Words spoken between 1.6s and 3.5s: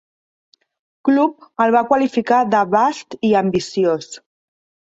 el va qualificar de "vast i